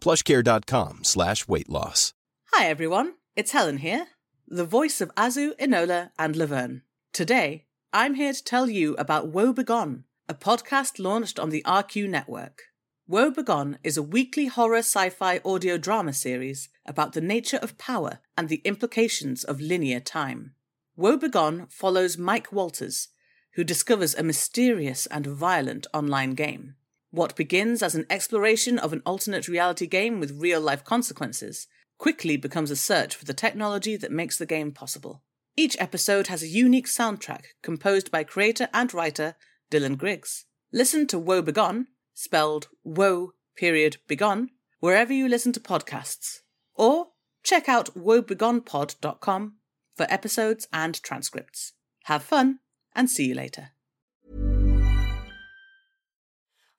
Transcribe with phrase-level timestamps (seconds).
[0.00, 2.12] plushcare.com slash weight loss.
[2.52, 4.06] Hi everyone, it's Helen here,
[4.48, 6.82] the voice of Azu, Enola, and Laverne.
[7.12, 12.08] Today, I'm here to tell you about Woe Begone, a podcast launched on the RQ
[12.08, 12.62] network.
[13.06, 17.78] Woe Begone is a weekly horror sci fi audio drama series about the nature of
[17.78, 20.54] power and the implications of linear time.
[20.96, 23.08] Woe Begone follows Mike Walters,
[23.54, 26.76] who discovers a mysterious and violent online game.
[27.10, 31.66] What begins as an exploration of an alternate reality game with real life consequences
[31.98, 35.22] quickly becomes a search for the technology that makes the game possible.
[35.56, 39.34] Each episode has a unique soundtrack composed by creator and writer
[39.70, 40.46] Dylan Griggs.
[40.72, 46.38] Listen to Woe Begone, spelled Woe period Begone, wherever you listen to podcasts.
[46.74, 47.08] Or
[47.42, 49.56] check out woebegonepod.com
[49.96, 51.72] for episodes and transcripts.
[52.04, 52.60] Have fun
[52.94, 53.72] and see you later.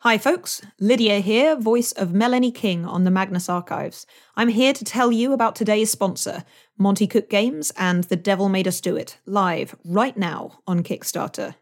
[0.04, 0.64] Hi, folks.
[0.80, 4.08] Lydia here, voice of Melanie King on the Magnus Archives.
[4.36, 6.44] I'm here to tell you about today's sponsor,
[6.76, 11.54] Monte Cook Games and The Devil Made Us Do It, live right now on Kickstarter.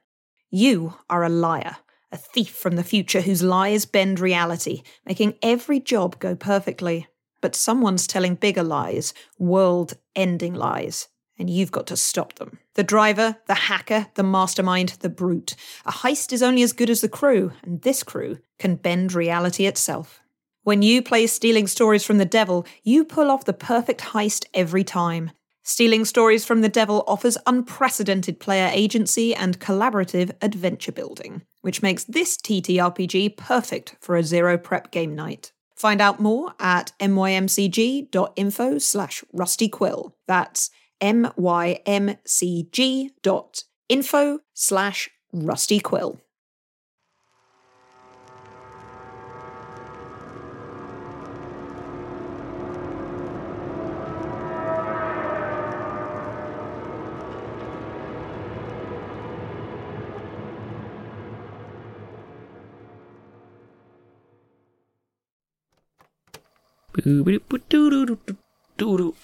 [0.50, 1.80] You are a liar,
[2.14, 7.08] a thief from the future whose lies bend reality, making every job go perfectly.
[7.42, 11.10] But someone's telling bigger lies, world ending lies
[11.40, 12.60] and you've got to stop them.
[12.76, 15.56] The driver, the hacker, the mastermind, the brute.
[15.86, 19.66] A heist is only as good as the crew, and this crew can bend reality
[19.66, 20.22] itself.
[20.64, 24.84] When you play Stealing Stories from the Devil, you pull off the perfect heist every
[24.84, 25.32] time.
[25.64, 32.04] Stealing Stories from the Devil offers unprecedented player agency and collaborative adventure building, which makes
[32.04, 35.52] this TTRPG perfect for a zero prep game night.
[35.76, 40.12] Find out more at mymcg.info slash rustyquill.
[40.28, 40.72] That's
[41.02, 42.80] mymcg
[43.22, 46.20] dot info slash rusty quill.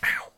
[0.03, 0.34] Ow.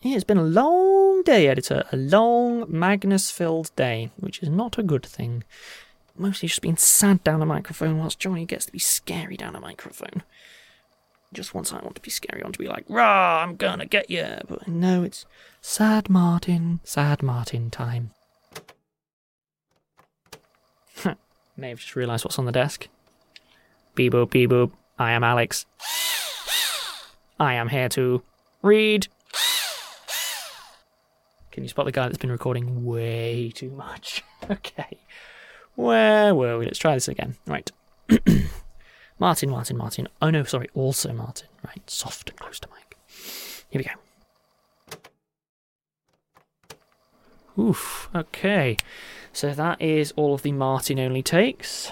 [0.00, 1.84] It's been a long day, editor.
[1.90, 5.42] A long, Magnus filled day, which is not a good thing.
[6.16, 9.60] Mostly just being sad down a microphone whilst Johnny gets to be scary down a
[9.60, 10.22] microphone.
[11.32, 13.86] Just once I want to be scary, I want to be like, rah, I'm gonna
[13.86, 14.38] get you.
[14.48, 15.26] But no, it's
[15.60, 18.12] sad Martin, sad Martin time.
[21.56, 22.86] May have just realised what's on the desk.
[23.96, 24.70] Beep boop, beep boop.
[24.96, 25.66] I am Alex.
[27.40, 28.22] I am here to
[28.62, 29.08] read
[31.50, 34.22] can you spot the guy that's been recording way too much?
[34.50, 34.98] okay.
[35.74, 36.64] Where were we?
[36.66, 37.36] Let's try this again.
[37.46, 37.70] Right.
[39.18, 40.08] Martin, Martin, Martin.
[40.22, 41.48] Oh no, sorry, also Martin.
[41.64, 42.96] Right, soft and close to mic.
[43.70, 43.90] Here we go.
[47.60, 48.76] Oof, okay.
[49.32, 51.90] So that is all of the Martin only takes.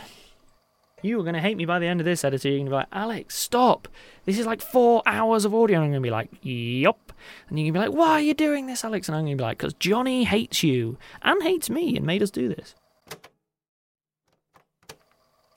[1.06, 2.48] You are going to hate me by the end of this editor.
[2.48, 3.88] You're going to be like, Alex, stop.
[4.24, 5.76] This is like four hours of audio.
[5.76, 7.12] And I'm going to be like, yup.
[7.48, 9.08] And you're going to be like, why are you doing this, Alex?
[9.08, 12.22] And I'm going to be like, because Johnny hates you and hates me and made
[12.22, 12.74] us do this.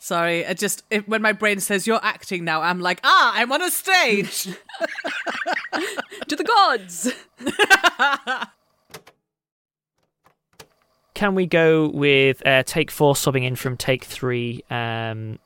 [0.02, 3.52] Sorry, I just if, when my brain says you're acting now, I'm like, ah, I'm
[3.52, 4.44] on a stage.
[6.28, 7.14] to the gods.
[11.14, 14.64] Can we go with uh, take four subbing in from take three?
[14.70, 15.38] Um,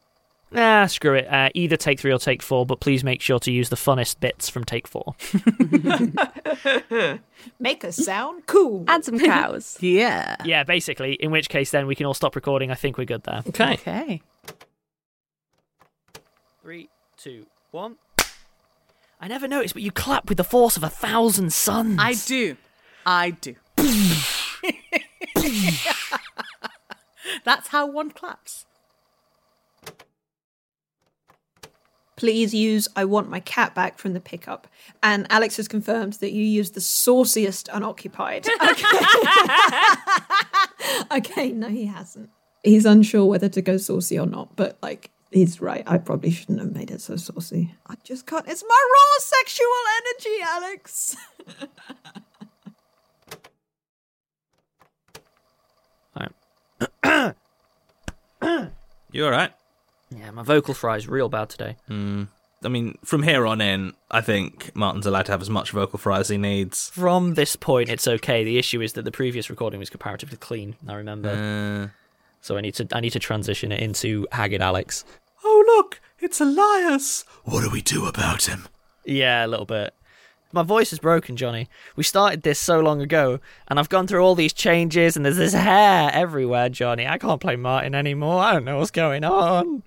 [0.54, 1.28] Nah, screw it.
[1.28, 4.20] Uh, either take three or take four, but please make sure to use the funnest
[4.20, 5.16] bits from take four.
[7.60, 8.86] Make us sound cool.
[8.88, 9.78] Add some cows.
[9.82, 10.38] yeah.
[10.46, 11.14] Yeah, basically.
[11.14, 12.72] In which case, then we can all stop recording.
[12.72, 13.44] I think we're good there.
[13.50, 13.74] Okay.
[13.74, 14.22] Okay.
[16.62, 17.96] Three, two, one.
[19.20, 21.98] I never noticed, but you clap with the force of a thousand suns.
[22.00, 22.56] I do.
[23.06, 23.56] I do.
[27.44, 28.66] That's how one claps.
[32.16, 34.68] Please use I want my cat back from the pickup.
[35.02, 38.48] And Alex has confirmed that you used the sauciest unoccupied.
[38.64, 38.98] Okay.
[41.18, 42.30] okay, no, he hasn't.
[42.64, 45.84] He's unsure whether to go saucy or not, but like, he's right.
[45.86, 47.76] I probably shouldn't have made it so saucy.
[47.88, 48.48] I just can't.
[48.48, 49.68] It's my raw sexual
[50.00, 51.16] energy, Alex.
[57.04, 57.34] Hi.
[59.14, 59.52] You all right?
[60.16, 61.76] Yeah, my vocal fry is real bad today.
[61.90, 66.00] I mean, from here on in, I think Martin's allowed to have as much vocal
[66.00, 66.90] fry as he needs.
[66.92, 68.44] From this point, it's okay.
[68.46, 70.76] The issue is that the previous recording was comparatively clean.
[70.88, 71.90] I remember, Uh,
[72.40, 75.04] so I need to I need to transition it into Haggard Alex.
[75.44, 77.26] oh, look, it's Elias.
[77.44, 78.68] What do we do about him?
[79.06, 79.94] Yeah, a little bit.
[80.54, 81.68] My voice is broken, Johnny.
[81.96, 85.38] We started this so long ago, and I've gone through all these changes, and there's
[85.38, 87.08] this hair everywhere, Johnny.
[87.08, 88.42] I can't play Martin anymore.
[88.42, 89.84] I don't know what's going on.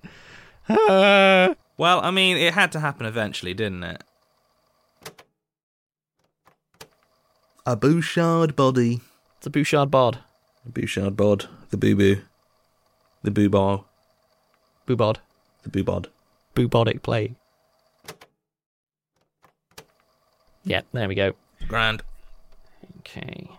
[1.77, 4.03] Well, I mean, it had to happen eventually, didn't it?
[7.67, 9.01] A Bouchard body.
[9.37, 10.19] it's a Bouchard bod.
[10.65, 11.47] A Bouchard bod.
[11.69, 12.21] The boo boo.
[13.21, 13.85] The boo ball.
[14.87, 15.17] Boobod.
[15.63, 16.07] The boo bod.
[16.55, 17.35] Boobodic plague.
[20.67, 21.33] Yeah, there we go.
[21.67, 22.03] Grand.
[22.99, 23.49] Okay.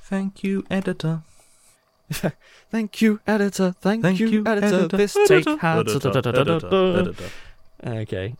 [0.00, 1.22] Thank you, editor.
[2.70, 3.74] Thank you, editor.
[3.80, 4.66] Thank, Thank you, you, editor.
[4.66, 4.96] editor.
[4.96, 5.96] This take Editor, has.
[5.96, 7.24] editor, editor, editor.
[7.84, 8.34] Okay.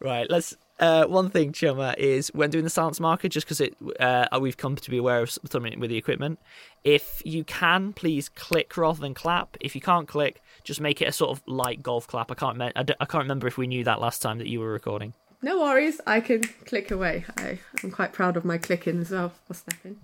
[0.00, 0.56] Right, let's.
[0.78, 4.56] Uh, one thing, Chioma, is when doing the silence marker, just because it uh, we've
[4.56, 6.38] come to be aware of something with the equipment.
[6.84, 9.56] If you can, please click rather than clap.
[9.60, 12.30] If you can't click, just make it a sort of light golf clap.
[12.30, 12.56] I can't.
[12.56, 14.70] Me- I, d- I can't remember if we knew that last time that you were
[14.70, 15.14] recording.
[15.42, 17.24] No worries, I can click away.
[17.36, 19.98] I, I'm quite proud of my clicking as well for snapping.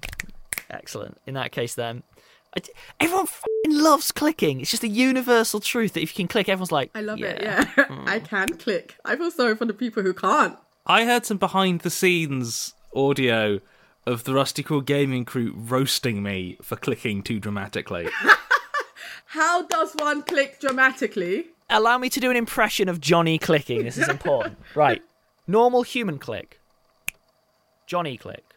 [0.71, 1.21] Excellent.
[1.27, 2.03] In that case, then,
[3.01, 4.61] everyone fing loves clicking.
[4.61, 7.27] It's just a universal truth that if you can click, everyone's like, I love yeah.
[7.29, 7.65] it, yeah.
[7.85, 8.09] Hmm.
[8.09, 8.97] I can click.
[9.05, 10.57] I feel sorry for the people who can't.
[10.87, 13.61] I heard some behind the scenes audio
[14.07, 18.09] of the Rusty Quill gaming crew roasting me for clicking too dramatically.
[19.27, 21.47] How does one click dramatically?
[21.71, 23.85] Allow me to do an impression of Johnny clicking.
[23.85, 24.59] This is important.
[24.75, 25.03] right.
[25.47, 26.61] Normal human click.
[27.87, 28.54] Johnny click.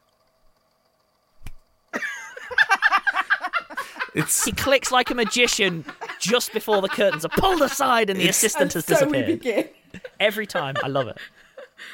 [4.17, 5.85] It's He clicks like a magician
[6.19, 9.27] just before the curtains are pulled aside and the assistant has so disappeared.
[9.27, 9.69] begin.
[10.19, 10.75] Every time.
[10.83, 11.17] I love it.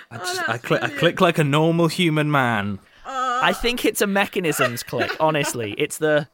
[0.09, 2.79] I, just, I click I click like a normal human man.
[3.05, 5.73] I think it's a mechanisms click, honestly.
[5.77, 6.29] It's the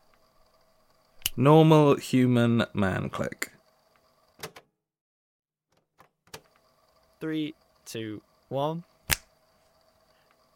[1.36, 3.52] Normal human man click.
[7.20, 7.54] three,
[7.86, 8.84] two, one.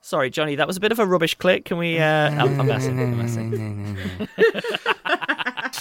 [0.01, 1.65] Sorry, Johnny, that was a bit of a rubbish click.
[1.65, 3.97] Can we uh I'm, I'm messing, I'm messing.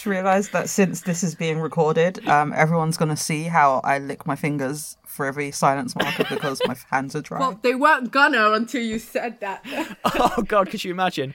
[0.02, 3.98] just realised that since this is being recorded, um, everyone's going to see how I
[3.98, 7.38] lick my fingers for every silence marker because my hands are dry.
[7.38, 9.64] Well, they weren't gonna until you said that.
[10.04, 11.34] Oh god, could you imagine?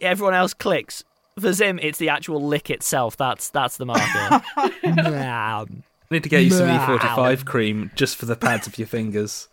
[0.00, 1.02] Everyone else clicks.
[1.38, 3.16] For Zim, it's the actual lick itself.
[3.16, 4.42] That's that's the marker.
[4.84, 5.66] Meow.
[6.10, 9.48] Need to get you some E45 cream just for the pads of your fingers.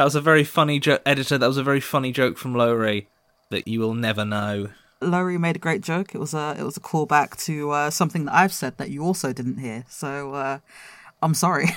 [0.00, 1.36] That was a very funny joke, editor.
[1.36, 3.04] That was a very funny joke from Lowri
[3.50, 4.70] that you will never know.
[5.02, 6.14] Lowri made a great joke.
[6.14, 9.04] It was a it was a callback to uh, something that I've said that you
[9.04, 9.84] also didn't hear.
[9.90, 10.60] So uh,
[11.20, 11.66] I'm sorry.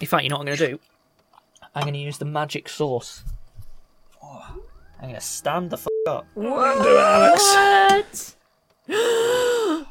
[0.00, 0.80] In fact, you know what I'm going to do?
[1.72, 3.22] I'm going to use the magic sauce.
[4.24, 4.56] Oh,
[4.98, 6.26] I'm going to stand the f up.
[6.34, 8.34] what?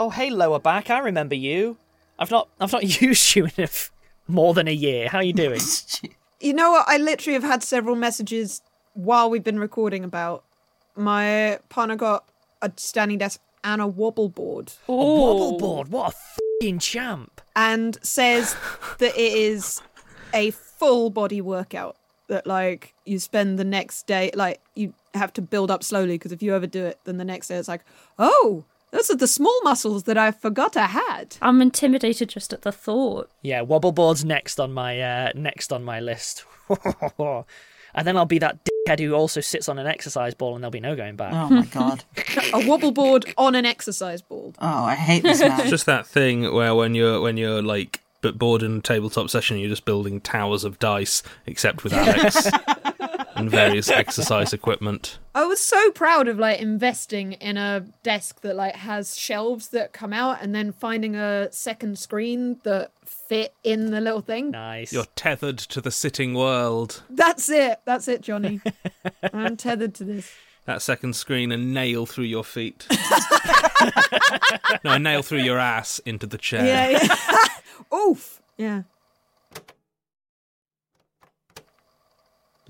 [0.00, 0.90] Oh, hey, lower back.
[0.90, 1.76] I remember you.
[2.20, 3.90] I've not, I've not used you in a f-
[4.28, 5.08] more than a year.
[5.08, 5.60] How are you doing?
[6.42, 6.88] You know what?
[6.88, 8.62] I literally have had several messages
[8.94, 10.42] while we've been recording about
[10.96, 12.24] my partner got
[12.62, 15.88] a standing desk and a wobble board a wobble board.
[15.88, 17.42] What a f***ing champ.
[17.54, 18.56] and says
[19.00, 19.82] that it is
[20.32, 21.96] a full body workout
[22.28, 26.32] that like you spend the next day like you have to build up slowly because
[26.32, 27.84] if you overdo it then the next day it's like
[28.18, 31.36] oh those are the small muscles that I forgot I had.
[31.40, 33.30] I'm intimidated just at the thought.
[33.42, 36.44] Yeah, wobble board's next on my uh, next on my list.
[37.18, 40.72] and then I'll be that dickhead who also sits on an exercise ball, and there'll
[40.72, 41.32] be no going back.
[41.32, 42.04] Oh my god.
[42.52, 44.56] A wobble board on an exercise board.
[44.60, 45.60] Oh, I hate this man.
[45.60, 49.30] It's just that thing where when you're when you're like but bored in a tabletop
[49.30, 52.50] session, you're just building towers of dice, except with Alex.
[53.40, 55.18] and various exercise equipment.
[55.34, 59.92] I was so proud of like investing in a desk that like has shelves that
[59.92, 64.50] come out and then finding a second screen that fit in the little thing.
[64.50, 64.92] Nice.
[64.92, 67.02] You're tethered to the sitting world.
[67.10, 67.80] That's it.
[67.84, 68.60] That's it, Johnny.
[69.32, 70.32] I'm tethered to this.
[70.66, 72.86] That second screen, a nail through your feet.
[74.84, 76.64] no, a nail through your ass into the chair.
[76.66, 77.96] Yeah, yeah.
[77.96, 78.40] Oof.
[78.56, 78.82] Yeah.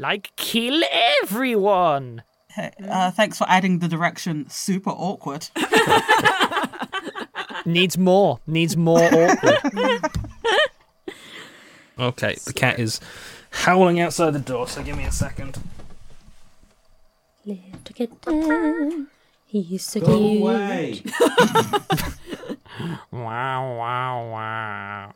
[0.01, 0.83] Like kill
[1.23, 2.23] everyone.
[2.49, 5.51] Hey, uh, thanks for adding the direction super awkward.
[7.67, 8.41] Needs more.
[8.47, 10.01] Needs more awkward.
[11.99, 12.99] Okay, the cat is
[13.51, 15.59] howling outside the door, so give me a second.
[17.45, 17.61] Little
[17.93, 19.09] kitten,
[19.45, 20.41] he's so cute.
[20.41, 21.03] Away.
[23.11, 25.13] wow, wow, wow.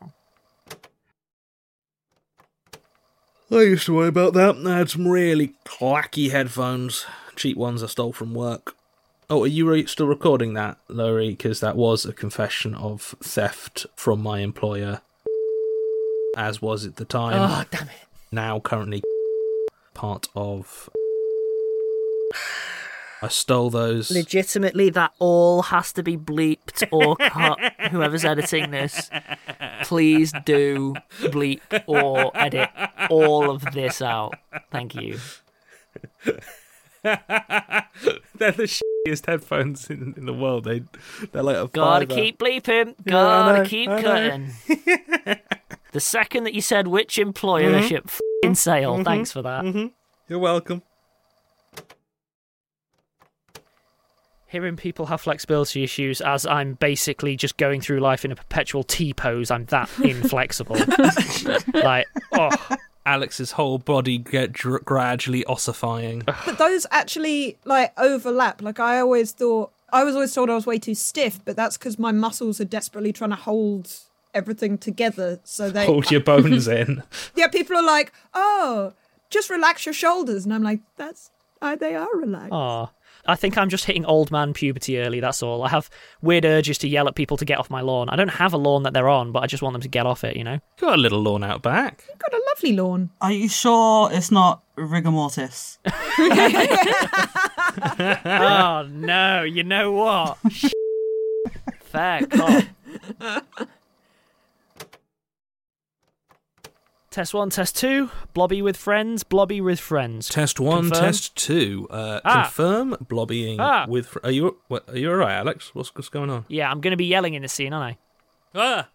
[3.55, 4.57] I used to worry about that.
[4.65, 7.05] I had some really clacky headphones.
[7.37, 8.75] Cheap ones I stole from work.
[9.29, 11.29] Oh, are you re- still recording that, Lowri?
[11.29, 15.01] Because that was a confession of theft from my employer.
[16.35, 17.49] As was at the time.
[17.49, 17.95] Oh, damn it.
[18.31, 19.01] Now, currently,
[19.93, 20.89] part of.
[23.21, 24.11] I stole those.
[24.11, 27.57] Legitimately, that all has to be bleeped or cut.
[27.89, 29.09] Whoever's editing this,
[29.83, 32.69] please do bleep or edit
[33.09, 34.35] all of this out.
[34.71, 35.19] Thank you.
[37.03, 37.21] they're
[38.51, 38.67] the
[39.07, 40.63] shittiest headphones in, in the world.
[40.65, 40.83] They,
[41.31, 42.19] they're like a Gotta fiver.
[42.21, 42.95] keep bleeping.
[43.05, 44.51] Gotta know, keep cutting.
[45.91, 47.77] the second that you said which employer, Mhm.
[47.77, 48.97] I ship f***ing sale.
[48.97, 49.05] Mhm.
[49.05, 49.63] Thanks for that.
[49.63, 49.91] Mhm.
[50.27, 50.81] You're welcome.
[54.47, 58.83] Hearing people have flexibility issues as I'm basically just going through life in a perpetual
[58.83, 60.77] T pose, I'm that inflexible.
[61.73, 62.49] like, oh,
[63.05, 66.23] Alex's whole body get dr- gradually ossifying.
[66.25, 68.61] But those actually like overlap.
[68.61, 71.77] Like I always thought, I was always told I was way too stiff, but that's
[71.77, 73.91] because my muscles are desperately trying to hold
[74.33, 75.39] everything together.
[75.43, 77.03] So they Hold your bones in.
[77.35, 78.93] Yeah, people are like, oh,
[79.29, 81.31] just relax your shoulders, and I'm like, that's
[81.61, 82.51] uh, they are relaxed.
[82.51, 82.89] Aw.
[83.25, 85.63] I think I'm just hitting old man puberty early, that's all.
[85.63, 85.89] I have
[86.21, 88.09] weird urges to yell at people to get off my lawn.
[88.09, 90.05] I don't have a lawn that they're on, but I just want them to get
[90.05, 90.59] off it, you know?
[90.79, 92.03] Got a little lawn out back.
[92.09, 93.09] You've got a lovely lawn.
[93.21, 95.79] Are you sure it's not rigor mortis?
[98.25, 100.37] oh, no, you know what?
[101.81, 102.63] Fair cop.
[107.15, 108.09] Test one, test two.
[108.33, 110.27] Blobby with friends, blobby with friends.
[110.27, 111.01] Test one, Confirm?
[111.05, 111.87] test two.
[111.89, 112.41] Uh, Ah.
[112.43, 113.85] Confirm blobbying Ah.
[113.87, 114.07] with.
[114.07, 114.57] Fr- are you?
[114.67, 115.73] What, are you alright, Alex?
[115.73, 116.43] What's, what's going on?
[116.49, 117.95] Yeah, I'm going to be yelling in this scene, aren't
[118.53, 118.59] I?
[118.59, 118.89] Ah!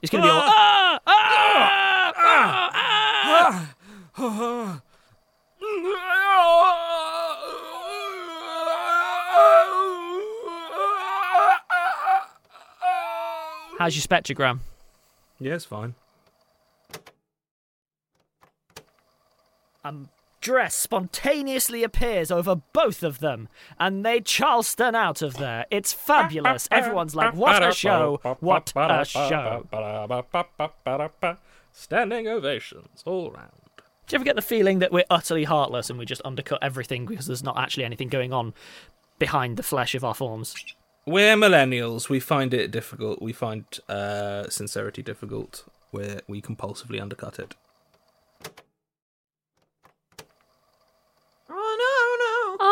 [0.00, 0.40] It's going to be all.
[0.42, 1.00] Ah!
[1.06, 2.12] Ah!
[2.16, 3.74] Ah!
[4.16, 4.80] Ah!
[13.78, 14.58] How's your spectrogram?
[15.38, 15.94] Yeah, it's fine.
[19.82, 19.94] A
[20.40, 25.66] dress spontaneously appears over both of them, and they Charleston out of there.
[25.70, 26.68] It's fabulous.
[26.70, 28.20] Everyone's like, what a show!
[28.40, 29.66] What a show!
[31.72, 33.52] Standing ovations all round.
[34.06, 37.06] Do you ever get the feeling that we're utterly heartless and we just undercut everything
[37.06, 38.54] because there's not actually anything going on
[39.18, 40.54] behind the flesh of our forms?
[41.06, 42.08] We're millennials.
[42.08, 43.22] We find it difficult.
[43.22, 45.64] We find uh, sincerity difficult.
[45.90, 47.54] Where we compulsively undercut it.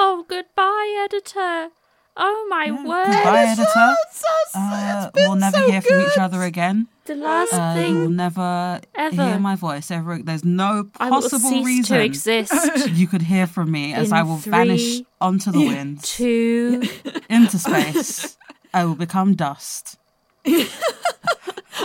[0.00, 1.70] Oh goodbye, editor.
[2.16, 3.06] Oh my word.
[3.06, 3.96] Goodbye, editor.
[4.12, 6.86] so Uh, we'll never hear from each other again.
[7.06, 9.24] The last Uh, you will never ever.
[9.24, 10.18] hear my voice ever.
[10.22, 12.52] There's no I will possible cease reason to exist.
[13.00, 16.82] you could hear from me as In I will vanish onto the wind, Two.
[17.28, 18.36] into space.
[18.72, 19.98] I will become dust.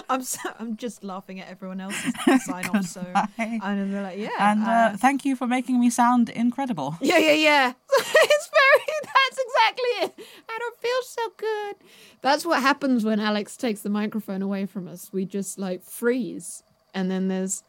[0.09, 2.13] I'm so, I'm just laughing at everyone else's
[2.45, 2.85] sign off.
[2.85, 3.05] So
[3.37, 6.97] and they're like, yeah, And uh, uh, thank you for making me sound incredible.
[7.01, 7.73] yeah, yeah, yeah.
[7.97, 8.85] it's very.
[9.03, 10.27] That's exactly it.
[10.49, 11.75] I don't feel so good.
[12.21, 15.09] That's what happens when Alex takes the microphone away from us.
[15.11, 17.63] We just like freeze, and then there's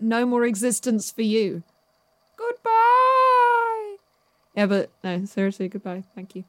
[0.00, 1.62] no more existence for you.
[2.36, 3.96] Goodbye.
[4.54, 6.04] Yeah, but no, seriously, goodbye.
[6.14, 6.44] Thank you.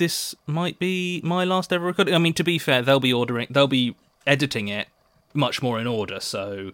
[0.00, 2.14] This might be my last ever recording.
[2.14, 3.94] I mean, to be fair, they'll be ordering, they'll be
[4.26, 4.88] editing it
[5.34, 6.20] much more in order.
[6.20, 6.72] So,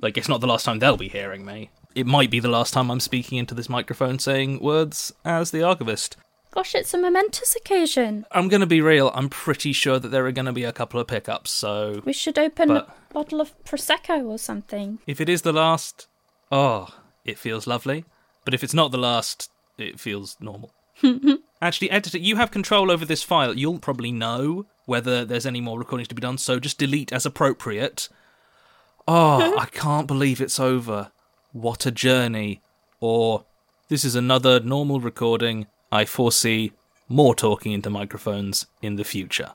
[0.00, 1.68] like, it's not the last time they'll be hearing me.
[1.94, 5.62] It might be the last time I'm speaking into this microphone saying words as the
[5.62, 6.16] archivist.
[6.50, 8.24] Gosh, it's a momentous occasion.
[8.32, 9.10] I'm going to be real.
[9.14, 11.50] I'm pretty sure that there are going to be a couple of pickups.
[11.50, 14.98] So We should open But- a bottle of Prosecco or something.
[15.06, 16.06] if it is the last,
[16.50, 16.88] oh,
[17.22, 18.06] it feels lovely.
[18.46, 20.72] But if it's not the last, it feels normal.
[21.60, 23.56] Actually, editor, you have control over this file.
[23.56, 26.38] You'll probably know whether there's any more recordings to be done.
[26.38, 28.08] So just delete as appropriate.
[29.08, 31.10] Oh, I can't believe it's over.
[31.52, 32.60] What a journey.
[33.00, 33.44] Or
[33.88, 35.66] this is another normal recording.
[35.90, 36.72] I foresee
[37.08, 39.52] more talking into microphones in the future.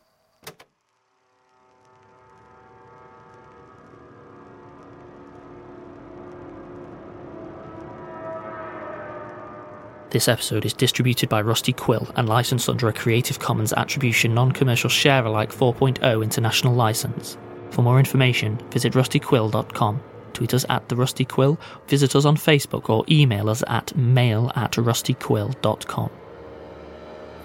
[10.12, 14.52] This episode is distributed by Rusty Quill and licensed under a Creative Commons Attribution Non
[14.52, 17.38] Commercial Share Alike 4.0 international license.
[17.70, 20.02] For more information, visit rustyquill.com,
[20.34, 24.52] tweet us at The Rusty Quill, visit us on Facebook, or email us at mail
[24.58, 26.10] at rustyquill.com.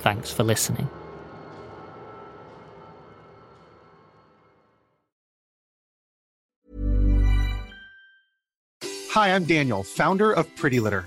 [0.00, 0.90] Thanks for listening.
[9.12, 11.06] Hi, I'm Daniel, founder of Pretty Litter.